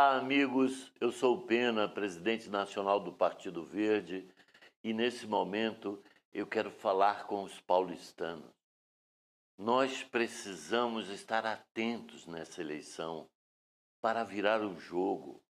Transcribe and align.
Olá, 0.00 0.16
amigos. 0.16 0.92
Eu 1.00 1.10
sou 1.10 1.34
o 1.34 1.42
Pena, 1.42 1.88
presidente 1.88 2.48
nacional 2.48 3.00
do 3.00 3.12
Partido 3.12 3.64
Verde, 3.64 4.32
e 4.84 4.92
nesse 4.92 5.26
momento 5.26 6.00
eu 6.32 6.46
quero 6.46 6.70
falar 6.70 7.26
com 7.26 7.42
os 7.42 7.60
paulistanos. 7.62 8.54
Nós 9.58 10.04
precisamos 10.04 11.08
estar 11.08 11.44
atentos 11.44 12.26
nessa 12.26 12.60
eleição 12.60 13.28
para 14.00 14.22
virar 14.22 14.62
o 14.62 14.78
jogo. 14.78 15.42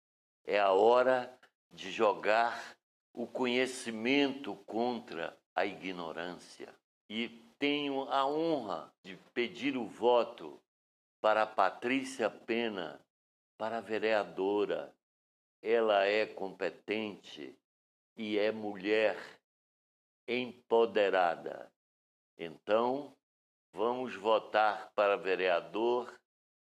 É 0.44 0.60
a 0.60 0.70
hora 0.70 1.36
de 1.68 1.90
jogar 1.90 2.76
o 3.12 3.26
conhecimento 3.26 4.54
contra 4.64 5.36
a 5.56 5.66
ignorância. 5.66 6.72
E 7.10 7.28
tenho 7.58 8.08
a 8.08 8.24
honra 8.24 8.92
de 9.02 9.18
pedir 9.34 9.76
o 9.76 9.88
voto 9.88 10.62
para 11.20 11.44
Patrícia 11.44 12.30
Pena, 12.30 13.04
para 13.56 13.80
vereadora. 13.80 14.92
Ela 15.62 16.04
é 16.04 16.26
competente 16.26 17.58
e 18.16 18.38
é 18.38 18.52
mulher 18.52 19.16
empoderada. 20.26 21.70
Então, 22.38 23.16
vamos 23.72 24.14
votar 24.14 24.90
para 24.94 25.16
vereador 25.16 26.14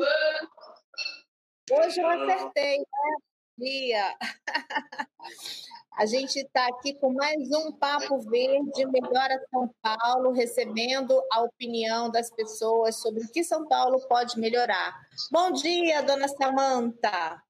eu 1.99 2.07
acertei, 2.07 2.77
né? 2.77 2.85
Dia. 3.57 4.15
A 5.97 6.05
gente 6.05 6.37
está 6.37 6.67
aqui 6.67 6.93
com 6.93 7.11
mais 7.11 7.49
um 7.51 7.73
Papo 7.73 8.17
Verde, 8.29 8.85
Melhora 8.85 9.43
São 9.49 9.69
Paulo, 9.81 10.31
recebendo 10.31 11.21
a 11.33 11.41
opinião 11.41 12.09
das 12.09 12.31
pessoas 12.31 13.01
sobre 13.01 13.25
o 13.25 13.31
que 13.31 13.43
São 13.43 13.67
Paulo 13.67 13.99
pode 14.07 14.39
melhorar. 14.39 14.95
Bom 15.31 15.51
dia, 15.51 16.01
dona 16.03 16.29
Samanta. 16.29 17.43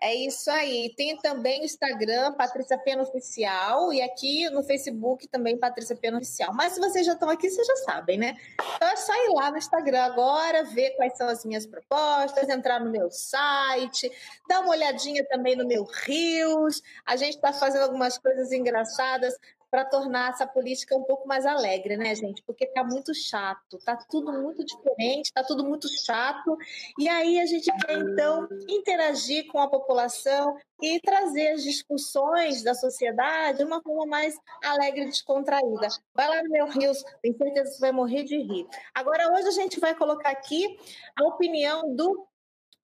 É 0.00 0.14
isso 0.14 0.50
aí. 0.50 0.92
Tem 0.96 1.16
também 1.18 1.60
o 1.60 1.64
Instagram, 1.64 2.32
Patrícia 2.34 2.78
Pena 2.78 3.02
Oficial, 3.02 3.92
e 3.92 4.00
aqui 4.00 4.48
no 4.50 4.62
Facebook 4.62 5.26
também, 5.28 5.58
Patrícia 5.58 5.96
Pena 5.96 6.18
Oficial. 6.18 6.54
Mas 6.54 6.74
se 6.74 6.80
vocês 6.80 7.04
já 7.04 7.14
estão 7.14 7.28
aqui, 7.28 7.50
vocês 7.50 7.66
já 7.66 7.76
sabem, 7.76 8.16
né? 8.16 8.36
Então 8.76 8.88
é 8.88 8.96
só 8.96 9.12
ir 9.12 9.34
lá 9.34 9.50
no 9.50 9.58
Instagram 9.58 10.02
agora, 10.02 10.64
ver 10.64 10.90
quais 10.90 11.16
são 11.16 11.28
as 11.28 11.44
minhas 11.44 11.66
propostas, 11.66 12.48
entrar 12.48 12.78
no 12.78 12.90
meu 12.90 13.10
site, 13.10 14.10
dar 14.48 14.60
uma 14.60 14.70
olhadinha 14.70 15.24
também 15.26 15.56
no 15.56 15.66
meu 15.66 15.84
Rios. 15.84 16.80
A 17.04 17.16
gente 17.16 17.34
está 17.34 17.52
fazendo 17.52 17.82
algumas 17.82 18.18
coisas 18.18 18.52
engraçadas 18.52 19.34
para 19.70 19.84
tornar 19.84 20.30
essa 20.30 20.46
política 20.46 20.96
um 20.96 21.04
pouco 21.04 21.28
mais 21.28 21.44
alegre, 21.44 21.96
né, 21.96 22.14
gente? 22.14 22.42
Porque 22.42 22.66
tá 22.66 22.82
muito 22.82 23.14
chato, 23.14 23.78
tá 23.84 23.96
tudo 23.96 24.32
muito 24.32 24.64
diferente, 24.64 25.32
tá 25.32 25.44
tudo 25.44 25.64
muito 25.64 25.88
chato. 26.04 26.56
E 26.98 27.08
aí 27.08 27.38
a 27.38 27.46
gente 27.46 27.70
quer 27.70 27.98
então 27.98 28.48
interagir 28.68 29.46
com 29.48 29.60
a 29.60 29.68
população 29.68 30.56
e 30.80 31.00
trazer 31.00 31.48
as 31.48 31.62
discussões 31.62 32.62
da 32.62 32.74
sociedade 32.74 33.58
de 33.58 33.64
uma 33.64 33.82
forma 33.82 34.06
mais 34.06 34.34
alegre 34.64 35.02
e 35.02 35.06
descontraída. 35.06 35.88
Vai 36.14 36.28
lá 36.28 36.42
no 36.42 36.50
meu 36.50 36.66
Rios, 36.66 37.02
tenho 37.20 37.36
certeza 37.36 37.70
que 37.70 37.76
você 37.76 37.80
vai 37.80 37.92
morrer 37.92 38.24
de 38.24 38.38
rir. 38.38 38.66
Agora, 38.94 39.32
hoje 39.34 39.48
a 39.48 39.52
gente 39.52 39.78
vai 39.80 39.94
colocar 39.94 40.30
aqui 40.30 40.78
a 41.18 41.24
opinião 41.24 41.94
do 41.94 42.26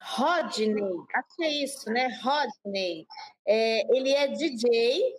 Rodney, 0.01 0.85
acho 1.15 1.37
que 1.37 1.45
é 1.45 1.65
isso, 1.65 1.91
né? 1.91 2.09
Rodney. 2.23 3.07
É, 3.47 3.97
ele 3.97 4.13
é 4.13 4.29
DJ, 4.29 5.17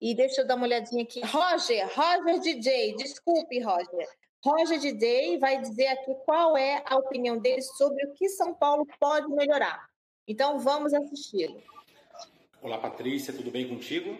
e 0.00 0.14
deixa 0.14 0.42
eu 0.42 0.46
dar 0.46 0.56
uma 0.56 0.66
olhadinha 0.66 1.02
aqui. 1.02 1.20
Roger, 1.24 1.88
Roger 1.94 2.40
DJ, 2.40 2.94
desculpe, 2.96 3.60
Roger. 3.60 4.08
Roger 4.44 4.78
DJ 4.78 5.38
vai 5.38 5.60
dizer 5.60 5.88
aqui 5.88 6.14
qual 6.24 6.56
é 6.56 6.82
a 6.86 6.96
opinião 6.96 7.38
dele 7.38 7.62
sobre 7.62 8.04
o 8.06 8.14
que 8.14 8.28
São 8.28 8.54
Paulo 8.54 8.86
pode 9.00 9.28
melhorar. 9.28 9.88
Então 10.28 10.58
vamos 10.58 10.92
assisti-lo. 10.92 11.62
Olá, 12.60 12.78
Patrícia, 12.78 13.32
tudo 13.32 13.50
bem 13.50 13.68
contigo? 13.68 14.16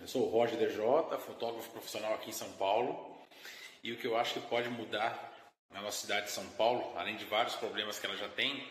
Eu 0.00 0.06
sou 0.06 0.22
o 0.22 0.30
Roger 0.30 0.58
DJ, 0.58 0.76
fotógrafo 1.18 1.70
profissional 1.70 2.14
aqui 2.14 2.30
em 2.30 2.32
São 2.32 2.50
Paulo. 2.52 3.16
E 3.82 3.92
o 3.92 3.96
que 3.96 4.06
eu 4.06 4.16
acho 4.16 4.34
que 4.34 4.40
pode 4.48 4.68
mudar 4.68 5.32
na 5.70 5.82
nossa 5.82 6.00
cidade 6.00 6.26
de 6.26 6.32
São 6.32 6.46
Paulo, 6.50 6.92
além 6.96 7.16
de 7.16 7.24
vários 7.24 7.56
problemas 7.56 7.98
que 7.98 8.06
ela 8.06 8.16
já 8.16 8.28
tem, 8.28 8.66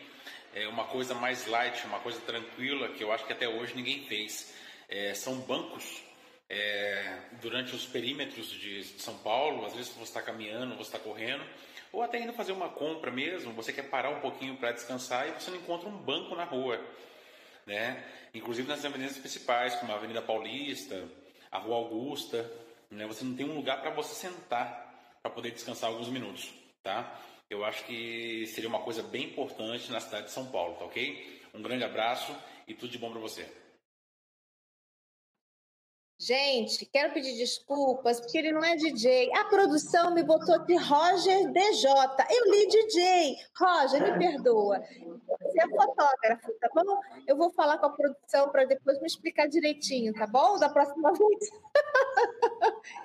é 0.54 0.66
uma 0.66 0.84
coisa 0.84 1.14
mais 1.14 1.46
light, 1.46 1.84
uma 1.86 2.00
coisa 2.00 2.20
tranquila 2.20 2.88
que 2.88 3.04
eu 3.04 3.12
acho 3.12 3.26
que 3.26 3.32
até 3.32 3.48
hoje 3.48 3.74
ninguém 3.76 4.06
fez. 4.06 4.54
É, 4.88 5.12
são 5.14 5.40
bancos 5.40 6.05
é, 6.48 7.18
durante 7.40 7.74
os 7.74 7.86
perímetros 7.86 8.48
de 8.50 8.84
São 8.84 9.18
Paulo, 9.18 9.66
às 9.66 9.74
vezes 9.74 9.92
você 9.92 10.04
está 10.04 10.22
caminhando, 10.22 10.76
você 10.76 10.94
está 10.94 10.98
correndo, 10.98 11.44
ou 11.92 12.02
até 12.02 12.20
indo 12.20 12.32
fazer 12.32 12.52
uma 12.52 12.68
compra 12.68 13.10
mesmo, 13.10 13.52
você 13.52 13.72
quer 13.72 13.88
parar 13.88 14.10
um 14.10 14.20
pouquinho 14.20 14.56
para 14.56 14.72
descansar 14.72 15.28
e 15.28 15.32
você 15.32 15.50
não 15.50 15.58
encontra 15.58 15.88
um 15.88 15.96
banco 15.96 16.34
na 16.34 16.44
rua. 16.44 16.80
Né? 17.66 18.04
Inclusive 18.34 18.68
nas 18.68 18.84
avenidas 18.84 19.16
principais, 19.16 19.74
como 19.76 19.92
a 19.92 19.96
Avenida 19.96 20.22
Paulista, 20.22 21.08
a 21.50 21.58
Rua 21.58 21.76
Augusta, 21.76 22.50
né? 22.90 23.06
você 23.06 23.24
não 23.24 23.34
tem 23.34 23.46
um 23.46 23.56
lugar 23.56 23.80
para 23.80 23.90
você 23.90 24.14
sentar 24.14 25.18
para 25.22 25.30
poder 25.30 25.50
descansar 25.50 25.90
alguns 25.90 26.08
minutos. 26.08 26.52
Tá? 26.82 27.20
Eu 27.50 27.64
acho 27.64 27.84
que 27.84 28.46
seria 28.48 28.68
uma 28.68 28.80
coisa 28.80 29.02
bem 29.02 29.24
importante 29.24 29.90
na 29.90 29.98
cidade 29.98 30.26
de 30.26 30.32
São 30.32 30.46
Paulo, 30.46 30.76
tá 30.76 30.84
ok? 30.84 31.42
Um 31.54 31.62
grande 31.62 31.84
abraço 31.84 32.34
e 32.68 32.74
tudo 32.74 32.90
de 32.90 32.98
bom 32.98 33.10
para 33.10 33.20
você. 33.20 33.50
Gente, 36.18 36.86
quero 36.86 37.12
pedir 37.12 37.36
desculpas, 37.36 38.18
porque 38.18 38.38
ele 38.38 38.50
não 38.50 38.64
é 38.64 38.74
DJ. 38.74 39.30
A 39.36 39.44
produção 39.44 40.14
me 40.14 40.22
botou 40.22 40.58
de 40.64 40.74
Roger 40.74 41.52
DJ. 41.52 41.90
Eu 42.30 42.50
li 42.50 42.66
DJ. 42.68 43.36
Roger, 43.54 44.02
me 44.02 44.18
perdoa. 44.18 44.80
Você 44.80 45.60
é 45.60 45.68
fotógrafo, 45.68 46.52
tá 46.58 46.70
bom? 46.74 47.00
Eu 47.26 47.36
vou 47.36 47.52
falar 47.52 47.76
com 47.76 47.86
a 47.86 47.90
produção 47.90 48.48
para 48.50 48.64
depois 48.64 48.98
me 49.00 49.06
explicar 49.06 49.46
direitinho, 49.46 50.14
tá 50.14 50.26
bom? 50.26 50.58
Da 50.58 50.70
próxima 50.70 51.12
vez. 51.12 51.50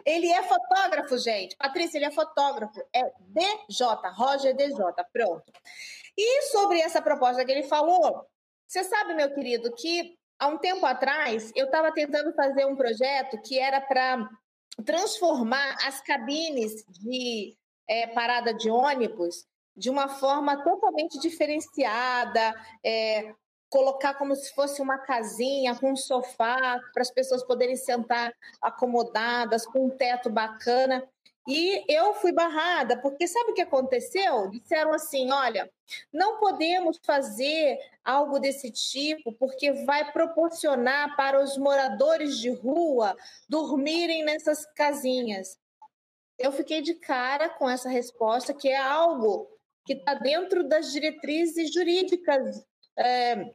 ele 0.06 0.31
é 0.31 0.44
fotógrafo, 0.44 1.18
gente. 1.18 1.58
Patrícia, 1.58 1.98
ele 1.98 2.06
é 2.06 2.12
fotógrafo. 2.12 2.81
É 2.94 3.12
DJ, 3.19 3.86
Roger 4.16 4.56
DJ. 4.56 4.86
Pronto. 5.12 5.52
E 6.18 6.44
sobre 6.44 6.80
essa 6.80 7.02
proposta 7.02 7.44
que 7.44 7.52
ele 7.52 7.63
falou, 7.63 8.25
você 8.66 8.86
sabe, 8.86 9.16
meu 9.16 9.34
querido, 9.34 9.69
que 9.75 10.18
há 10.42 10.48
um 10.48 10.58
tempo 10.58 10.84
atrás, 10.88 11.52
eu 11.56 11.66
estava 11.66 11.92
tentando 11.94 12.34
fazer 12.34 12.66
um 12.66 12.76
projeto 12.76 13.40
que 13.44 13.60
era 13.60 13.80
para 13.80 14.28
transformar 14.84 15.78
as 15.86 16.02
cabines 16.02 16.84
de 16.90 17.56
é, 17.88 18.08
parada 18.08 18.52
de 18.52 18.70
ônibus 18.70 19.46
de 19.78 19.90
uma 19.90 20.10
forma 20.10 20.64
totalmente 20.64 21.20
diferenciada, 21.20 22.54
é, 22.84 23.34
colocar 23.70 24.16
como 24.16 24.36
se 24.36 24.54
fosse 24.54 24.82
uma 24.82 24.98
casinha 24.98 25.76
com 25.76 25.92
um 25.92 25.96
sofá 25.96 26.80
para 26.92 27.04
as 27.04 27.12
pessoas 27.12 27.44
poderem 27.44 27.76
sentar 27.76 28.34
acomodadas, 28.62 29.66
com 29.66 29.86
um 29.86 29.90
teto 29.90 30.30
bacana. 30.30 31.08
E 31.48 31.84
eu 31.92 32.14
fui 32.14 32.32
barrada, 32.32 33.02
porque 33.02 33.28
sabe 33.28 33.52
o 33.52 33.54
que 33.54 33.62
aconteceu? 33.62 34.50
Disseram 34.52 34.94
assim: 34.94 35.32
olha, 35.32 35.70
não 36.14 36.40
podemos 36.40 37.00
fazer 37.04 37.78
algo 38.04 38.40
desse 38.40 38.72
tipo, 38.72 39.34
porque 39.34 39.72
vai 39.86 40.12
proporcionar 40.12 41.16
para 41.16 41.42
os 41.44 41.58
moradores 41.58 42.38
de 42.38 42.52
rua 42.52 43.16
dormirem 43.50 44.24
nessas 44.24 44.66
casinhas. 44.76 45.58
Eu 46.38 46.52
fiquei 46.52 46.82
de 46.82 46.96
cara 46.96 47.50
com 47.50 47.70
essa 47.70 47.90
resposta, 47.90 48.54
que 48.54 48.70
é 48.70 48.78
algo 48.78 49.48
que 49.86 49.94
está 49.94 50.14
dentro 50.16 50.68
das 50.68 50.92
diretrizes 50.92 51.74
jurídicas 51.74 52.64
é, 52.98 53.54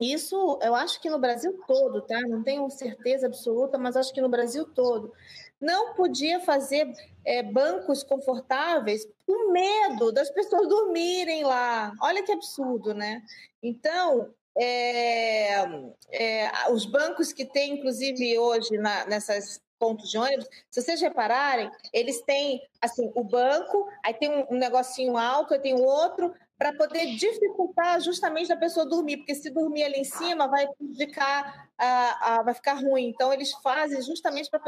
isso 0.00 0.58
eu 0.62 0.74
acho 0.74 1.00
que 1.00 1.08
no 1.08 1.18
Brasil 1.18 1.58
todo, 1.66 2.02
tá? 2.02 2.20
Não 2.22 2.42
tenho 2.42 2.68
certeza 2.70 3.26
absoluta, 3.26 3.78
mas 3.78 3.96
acho 3.96 4.12
que 4.12 4.20
no 4.20 4.28
Brasil 4.28 4.66
todo. 4.66 5.12
Não 5.60 5.94
podia 5.94 6.40
fazer 6.40 6.90
é, 7.24 7.42
bancos 7.42 8.02
confortáveis 8.02 9.06
por 9.26 9.52
medo 9.52 10.12
das 10.12 10.30
pessoas 10.30 10.68
dormirem 10.68 11.44
lá. 11.44 11.92
Olha 12.00 12.22
que 12.22 12.32
absurdo, 12.32 12.94
né? 12.94 13.22
Então, 13.62 14.32
é, 14.58 15.64
é, 16.12 16.50
os 16.70 16.86
bancos 16.86 17.32
que 17.32 17.44
tem, 17.44 17.74
inclusive, 17.74 18.38
hoje 18.38 18.78
na, 18.78 19.06
nessas 19.06 19.60
pontos 19.78 20.10
de 20.10 20.16
ônibus, 20.16 20.48
se 20.70 20.80
vocês 20.80 21.00
repararem, 21.00 21.70
eles 21.92 22.22
têm 22.22 22.62
assim 22.80 23.12
o 23.14 23.22
banco, 23.22 23.86
aí 24.02 24.14
tem 24.14 24.30
um, 24.30 24.54
um 24.54 24.58
negocinho 24.58 25.16
alto, 25.16 25.52
aí 25.52 25.60
tem 25.60 25.74
o 25.74 25.84
outro, 25.84 26.34
para 26.58 26.72
poder 26.72 27.16
dificultar 27.16 28.00
justamente 28.00 28.50
a 28.50 28.56
pessoa 28.56 28.86
dormir, 28.86 29.18
porque 29.18 29.34
se 29.34 29.50
dormir 29.50 29.82
ali 29.82 30.00
em 30.00 30.04
cima 30.04 30.48
vai 30.48 30.66
prejudicar, 30.66 31.70
a, 31.76 32.36
a, 32.36 32.42
vai 32.42 32.54
ficar 32.54 32.74
ruim. 32.74 33.08
Então, 33.08 33.32
eles 33.32 33.52
fazem 33.62 34.00
justamente 34.00 34.48
para 34.48 34.60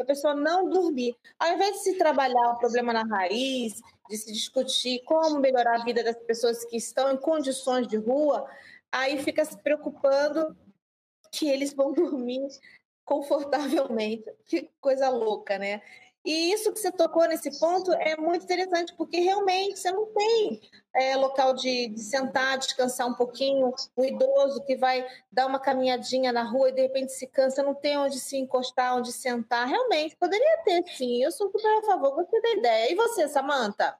a 0.00 0.04
pessoa 0.04 0.34
não 0.34 0.68
dormir. 0.68 1.16
Ao 1.38 1.54
invés 1.54 1.72
de 1.76 1.82
se 1.84 1.98
trabalhar 1.98 2.50
o 2.50 2.58
problema 2.58 2.92
na 2.92 3.04
raiz, 3.04 3.80
de 4.10 4.16
se 4.16 4.30
discutir 4.30 5.02
como 5.04 5.40
melhorar 5.40 5.80
a 5.80 5.84
vida 5.84 6.04
das 6.04 6.16
pessoas 6.16 6.64
que 6.66 6.76
estão 6.76 7.10
em 7.10 7.16
condições 7.16 7.88
de 7.88 7.96
rua, 7.96 8.46
aí 8.90 9.22
fica 9.22 9.42
se 9.44 9.56
preocupando 9.56 10.54
que 11.30 11.48
eles 11.48 11.72
vão 11.72 11.92
dormir 11.94 12.46
confortavelmente. 13.06 14.30
Que 14.44 14.70
coisa 14.80 15.08
louca, 15.08 15.58
né? 15.58 15.80
E 16.24 16.52
isso 16.52 16.72
que 16.72 16.78
você 16.78 16.92
tocou 16.92 17.26
nesse 17.26 17.58
ponto 17.58 17.92
é 17.94 18.16
muito 18.16 18.44
interessante, 18.44 18.94
porque 18.96 19.18
realmente 19.18 19.78
você 19.78 19.90
não 19.90 20.06
tem 20.06 20.60
é, 20.94 21.16
local 21.16 21.52
de, 21.52 21.88
de, 21.88 22.00
sentar, 22.00 22.58
descansar 22.58 23.08
um 23.08 23.14
pouquinho. 23.14 23.72
O 23.96 24.04
idoso 24.04 24.64
que 24.64 24.76
vai 24.76 25.04
dar 25.32 25.46
uma 25.46 25.58
caminhadinha 25.58 26.32
na 26.32 26.44
rua 26.44 26.68
e 26.68 26.72
de 26.72 26.82
repente 26.82 27.12
se 27.12 27.26
cansa, 27.26 27.62
não 27.62 27.74
tem 27.74 27.98
onde 27.98 28.20
se 28.20 28.36
encostar, 28.36 28.96
onde 28.96 29.12
sentar. 29.12 29.66
Realmente, 29.66 30.16
poderia 30.16 30.62
ter 30.64 30.84
sim. 30.96 31.22
Eu 31.22 31.32
sou 31.32 31.50
super 31.50 31.78
a 31.78 31.82
favor, 31.82 32.14
gostei 32.14 32.40
da 32.40 32.50
ideia. 32.50 32.92
E 32.92 32.94
você, 32.94 33.26
Samanta? 33.28 33.98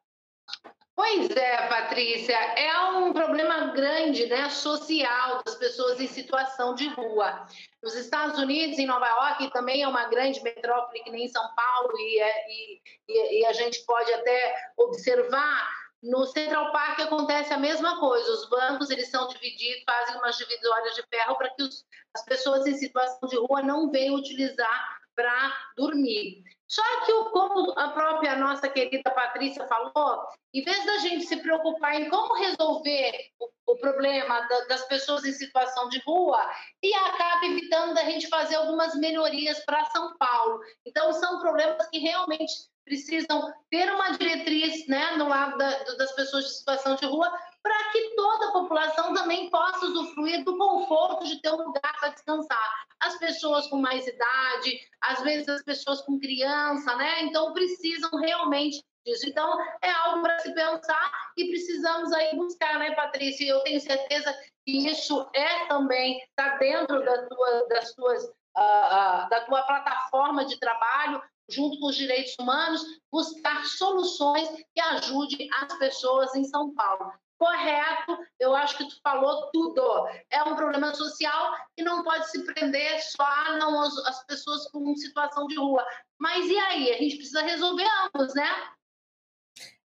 Pois 0.95 1.31
é, 1.31 1.69
Patrícia, 1.69 2.37
é 2.37 2.91
um 2.91 3.15
problema 3.15 3.73
grande, 3.73 4.27
né, 4.27 4.51
social 4.51 5.43
das 5.43 5.55
pessoas 5.55 5.99
em 5.99 6.07
situação 6.07 6.75
de 6.75 6.87
rua. 6.89 7.47
Nos 7.83 7.95
Estados 7.95 8.39
Unidos, 8.39 8.79
em 8.79 8.87
Nova 8.87 9.09
York, 9.09 9.51
também 9.53 9.83
é 9.83 9.89
uma 9.89 10.09
grande 10.09 10.43
metrópole 10.43 11.03
que 11.03 11.11
nem 11.11 11.29
São 11.29 11.43
Paulo 11.55 11.99
e, 11.99 12.21
é, 12.21 12.45
e, 12.49 13.41
e 13.41 13.47
a 13.47 13.53
gente 13.55 13.83
pode 13.87 14.13
até 14.13 14.55
observar 14.77 15.67
no 16.03 16.27
Central 16.27 16.73
Park 16.73 17.01
acontece 17.01 17.55
a 17.55 17.59
mesma 17.59 17.99
coisa. 18.01 18.31
Os 18.31 18.49
bancos 18.49 18.91
eles 18.91 19.09
são 19.09 19.29
divididos, 19.29 19.85
fazem 19.85 20.17
umas 20.17 20.37
divisórias 20.37 20.95
de 20.95 21.03
ferro 21.09 21.37
para 21.37 21.49
que 21.51 21.63
os, 21.63 21.87
as 22.15 22.25
pessoas 22.25 22.67
em 22.67 22.75
situação 22.75 23.29
de 23.29 23.37
rua 23.37 23.63
não 23.63 23.91
venham 23.91 24.17
utilizar 24.17 25.02
para 25.15 25.53
dormir. 25.77 26.43
Só 26.67 26.83
que, 27.05 27.13
como 27.31 27.79
a 27.79 27.89
própria 27.89 28.35
nossa 28.37 28.67
querida 28.67 29.11
Patrícia 29.11 29.67
falou, 29.67 30.25
em 30.55 30.63
vez 30.63 30.87
da 30.87 30.99
gente 30.99 31.27
se 31.27 31.37
preocupar 31.37 32.01
em 32.01 32.09
como 32.09 32.35
resolver 32.35 33.13
o, 33.39 33.73
o 33.73 33.77
problema 33.77 34.41
da, 34.41 34.61
das 34.65 34.83
pessoas 34.87 35.25
em 35.25 35.33
situação 35.33 35.91
de 35.91 35.99
rua, 36.07 36.51
e 36.83 36.95
acaba 36.95 37.45
evitando 37.45 37.93
da 37.93 38.05
gente 38.05 38.27
fazer 38.29 38.55
algumas 38.55 38.95
melhorias 38.95 39.63
para 39.67 39.85
São 39.87 40.17
Paulo. 40.17 40.61
Então, 40.87 41.13
são 41.13 41.41
problemas 41.41 41.87
que 41.91 41.99
realmente 41.99 42.53
precisam 42.85 43.53
ter 43.71 43.93
uma 43.93 44.11
diretriz 44.11 44.87
né, 44.89 45.17
no 45.17 45.29
lado 45.29 45.57
da, 45.59 45.79
das 45.95 46.13
pessoas 46.13 46.45
de 46.45 46.57
situação 46.57 46.95
de 46.97 47.07
rua 47.07 47.31
para 47.63 47.93
que 47.93 48.15
toda 48.17 48.49
a 48.49 48.53
população 48.53 49.15
também 49.15 49.49
possa 49.51 49.87
usufruir 49.87 50.43
do 50.45 50.57
conforto 50.59 51.25
de 51.27 51.41
ter 51.41 51.51
um 51.51 51.59
lugar 51.59 52.01
para 52.01 52.09
descansar. 52.09 52.82
As 53.13 53.19
pessoas 53.19 53.67
com 53.67 53.77
mais 53.77 54.07
idade, 54.07 54.81
às 55.03 55.23
vezes 55.23 55.49
as 55.49 55.63
pessoas 55.63 56.01
com 56.03 56.19
criança, 56.19 56.97
né? 56.97 57.23
Então 57.25 57.53
precisam 57.53 58.11
realmente 58.19 58.83
disso. 59.07 59.29
Então 59.29 59.59
é 59.83 59.91
algo 59.91 60.23
para 60.23 60.39
se 60.39 60.55
pensar 60.55 61.13
e 61.37 61.49
precisamos 61.49 62.13
aí 62.13 62.35
buscar, 62.37 62.79
né, 62.79 62.95
Patrícia? 62.95 63.45
Eu 63.47 63.61
tenho 63.61 63.81
certeza 63.81 64.33
que 64.65 64.89
isso 64.89 65.29
é 65.35 65.67
também 65.67 66.19
está 66.23 66.57
dentro 66.57 67.05
da 67.05 67.27
tua, 67.27 67.69
das 67.69 67.93
tuas 67.95 68.25
uh, 68.25 68.29
uh, 68.61 69.29
da 69.29 69.45
tua 69.47 69.63
plataforma 69.63 70.45
de 70.47 70.59
trabalho 70.59 71.23
junto 71.51 71.79
com 71.81 71.89
os 71.89 71.97
direitos 71.97 72.35
humanos, 72.41 72.83
buscar 73.13 73.63
soluções 73.67 74.49
que 74.75 74.81
ajudem 74.81 75.51
as 75.61 75.77
pessoas 75.79 76.35
em 76.35 76.45
São 76.45 76.73
Paulo 76.73 77.13
correto, 77.43 78.17
eu 78.39 78.55
acho 78.55 78.79
que 78.79 78.89
tu 78.89 79.01
falou 79.03 79.51
tudo. 79.51 79.83
É 80.31 80.45
um 80.45 80.55
problema 80.55 80.95
social 80.95 81.57
que 81.77 81.83
não 81.83 82.05
pode 82.05 82.31
se 82.31 82.45
prender 82.45 83.03
só 83.03 83.25
a 83.25 83.57
não 83.57 83.81
as, 83.81 83.99
as 84.07 84.25
pessoas 84.27 84.71
com 84.71 84.95
situação 84.95 85.49
de 85.49 85.57
rua. 85.57 85.85
Mas 86.21 86.49
e 86.49 86.57
aí? 86.57 86.93
A 86.93 86.99
gente 86.99 87.17
precisa 87.17 87.43
resolver 87.43 87.89
ambos, 88.15 88.33
né? 88.35 88.49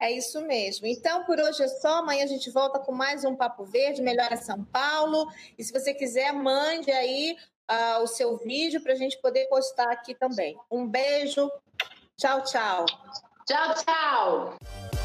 É 0.00 0.10
isso 0.10 0.40
mesmo. 0.40 0.88
Então, 0.88 1.24
por 1.24 1.38
hoje 1.38 1.62
é 1.62 1.68
só. 1.68 1.98
Amanhã 1.98 2.24
a 2.24 2.26
gente 2.26 2.50
volta 2.50 2.80
com 2.80 2.90
mais 2.90 3.24
um 3.24 3.36
Papo 3.36 3.64
Verde, 3.64 4.02
Melhora 4.02 4.36
São 4.36 4.64
Paulo. 4.64 5.30
E 5.56 5.62
se 5.62 5.72
você 5.72 5.94
quiser, 5.94 6.32
mande 6.32 6.90
aí 6.90 7.36
uh, 7.70 8.02
o 8.02 8.08
seu 8.08 8.36
vídeo 8.36 8.82
para 8.82 8.94
a 8.94 8.96
gente 8.96 9.16
poder 9.22 9.46
postar 9.46 9.92
aqui 9.92 10.12
também. 10.12 10.58
Um 10.68 10.88
beijo. 10.88 11.48
Tchau, 12.16 12.42
tchau. 12.42 12.84
Tchau, 13.46 13.74
tchau. 13.74 15.03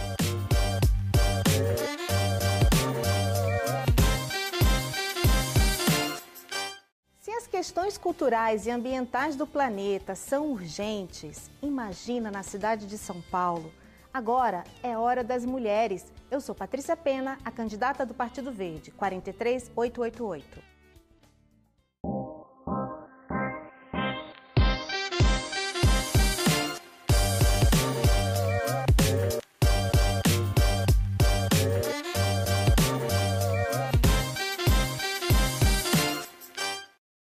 Questões 7.70 8.00
culturais 8.00 8.66
e 8.66 8.72
ambientais 8.72 9.36
do 9.36 9.46
planeta 9.46 10.16
são 10.16 10.48
urgentes, 10.50 11.52
imagina 11.62 12.32
na 12.32 12.42
cidade 12.42 12.88
de 12.88 12.98
São 12.98 13.22
Paulo. 13.22 13.72
Agora 14.12 14.64
é 14.82 14.98
hora 14.98 15.24
das 15.24 15.46
mulheres. 15.46 16.12
Eu 16.32 16.42
sou 16.42 16.56
Patrícia 16.56 16.98
Pena, 16.98 17.38
a 17.46 17.52
candidata 17.52 18.08
do 18.08 18.14
Partido 18.16 18.52
Verde, 18.52 18.90
43888. 18.90 20.79